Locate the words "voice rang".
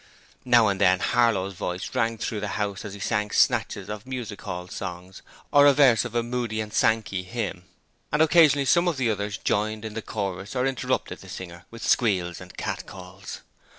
1.53-2.17